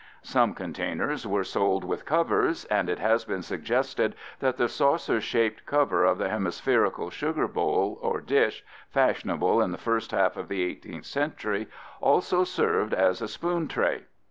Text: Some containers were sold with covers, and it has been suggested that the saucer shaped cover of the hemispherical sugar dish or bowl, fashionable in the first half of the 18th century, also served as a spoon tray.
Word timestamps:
Some 0.23 0.55
containers 0.55 1.27
were 1.27 1.43
sold 1.43 1.83
with 1.83 2.07
covers, 2.07 2.65
and 2.71 2.89
it 2.89 2.97
has 2.97 3.23
been 3.23 3.43
suggested 3.43 4.15
that 4.39 4.57
the 4.57 4.67
saucer 4.67 5.21
shaped 5.21 5.67
cover 5.67 6.05
of 6.05 6.17
the 6.17 6.27
hemispherical 6.27 7.11
sugar 7.11 7.45
dish 7.45 7.53
or 7.53 7.53
bowl, 7.53 8.49
fashionable 8.89 9.61
in 9.61 9.71
the 9.71 9.77
first 9.77 10.09
half 10.09 10.37
of 10.37 10.47
the 10.47 10.67
18th 10.75 11.05
century, 11.05 11.67
also 12.01 12.43
served 12.43 12.95
as 12.95 13.21
a 13.21 13.27
spoon 13.27 13.67
tray. 13.67 14.05